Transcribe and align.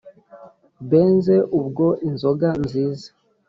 Benze 0.89 1.35
ubwo 1.59 1.85
inzoga 2.07 2.49
nziza 2.63 3.07